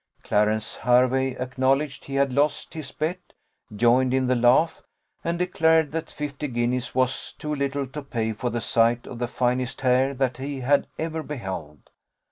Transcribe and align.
Clarence 0.23 0.77
Hervey 0.77 1.35
acknowledged 1.37 2.05
he 2.05 2.15
had 2.15 2.33
lost 2.33 2.73
his 2.73 2.91
bet, 2.91 3.19
joined 3.75 4.15
in 4.15 4.25
the 4.25 4.33
laugh, 4.33 4.81
and 5.23 5.37
declared 5.37 5.91
that 5.91 6.09
fifty 6.09 6.47
guineas 6.47 6.95
was 6.95 7.33
too 7.33 7.53
little 7.53 7.85
to 7.85 8.01
pay 8.01 8.33
for 8.33 8.49
the 8.49 8.61
sight 8.61 9.05
of 9.05 9.19
the 9.19 9.27
finest 9.27 9.81
hair 9.81 10.15
that 10.15 10.37
he 10.37 10.61
had 10.61 10.87
ever 10.97 11.21
beheld. 11.21 11.91